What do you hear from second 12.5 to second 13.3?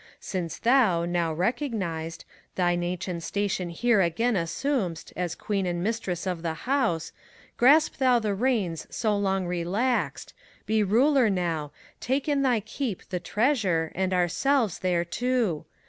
keep the